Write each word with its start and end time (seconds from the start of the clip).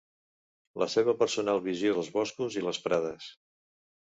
La 0.83 0.87
seva 0.93 1.15
personal 1.19 1.61
visió 1.67 1.93
dels 1.99 2.11
boscos 2.17 2.59
i 2.63 2.67
les 2.69 2.81
prades 2.87 3.29